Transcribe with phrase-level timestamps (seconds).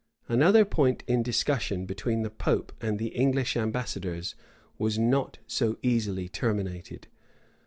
[0.27, 4.33] Another point in discussion between the pope and the English ambassadors
[4.79, 7.07] was not so easily terminated.